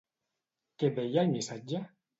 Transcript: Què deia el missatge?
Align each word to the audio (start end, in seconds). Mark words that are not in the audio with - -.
Què 0.79 0.91
deia 0.99 1.27
el 1.27 1.33
missatge? 1.39 1.89